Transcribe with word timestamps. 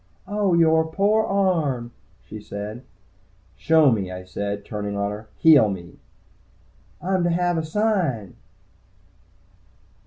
"Oh, 0.27 0.55
yore 0.55 0.87
pore 0.91 1.27
arm," 1.27 1.91
she 2.25 2.41
said. 2.41 2.81
"Show 3.55 3.91
me," 3.91 4.11
I 4.11 4.23
said, 4.23 4.65
turning 4.65 4.97
on 4.97 5.11
her. 5.11 5.27
"Heal 5.37 5.69
me!" 5.69 5.99
"I'm 7.03 7.23
to 7.23 7.29
have 7.29 7.55
a 7.59 7.63
sign!" 7.63 8.33